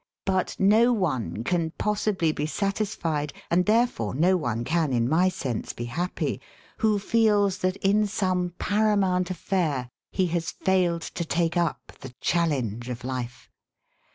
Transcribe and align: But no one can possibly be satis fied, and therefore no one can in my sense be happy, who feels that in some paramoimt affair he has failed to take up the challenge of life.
But 0.25 0.55
no 0.57 0.91
one 0.91 1.43
can 1.43 1.73
possibly 1.77 2.31
be 2.31 2.47
satis 2.47 2.95
fied, 2.95 3.33
and 3.51 3.67
therefore 3.67 4.15
no 4.15 4.35
one 4.35 4.63
can 4.63 4.91
in 4.91 5.07
my 5.07 5.29
sense 5.29 5.73
be 5.73 5.85
happy, 5.85 6.41
who 6.77 6.97
feels 6.97 7.59
that 7.59 7.75
in 7.75 8.07
some 8.07 8.55
paramoimt 8.59 9.29
affair 9.29 9.91
he 10.11 10.25
has 10.33 10.49
failed 10.49 11.03
to 11.03 11.23
take 11.23 11.55
up 11.55 11.91
the 11.99 12.15
challenge 12.19 12.89
of 12.89 13.03
life. 13.03 13.47